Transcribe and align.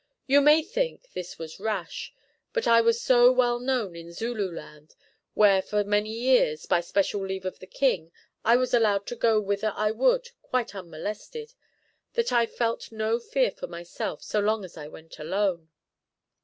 You 0.25 0.41
may 0.41 0.63
think 0.63 1.11
this 1.13 1.37
was 1.37 1.59
rash, 1.59 2.11
but 2.53 2.65
I 2.65 2.81
was 2.81 2.99
so 2.99 3.31
well 3.31 3.59
known 3.59 3.95
in 3.95 4.11
Zululand, 4.11 4.95
where 5.35 5.61
for 5.61 5.83
many 5.83 6.09
years, 6.11 6.65
by 6.65 6.81
special 6.81 7.23
leave 7.23 7.45
of 7.45 7.59
the 7.59 7.67
king, 7.67 8.11
I 8.43 8.55
was 8.57 8.73
allowed 8.73 9.05
to 9.05 9.15
go 9.15 9.39
whither 9.39 9.73
I 9.75 9.91
would 9.91 10.29
quite 10.41 10.73
unmolested, 10.73 11.53
that 12.13 12.31
I 12.31 12.47
felt 12.47 12.91
no 12.91 13.19
fear 13.19 13.51
for 13.51 13.67
myself 13.67 14.23
so 14.23 14.39
long 14.39 14.65
as 14.65 14.75
I 14.75 14.87
went 14.87 15.19
alone. 15.19 15.69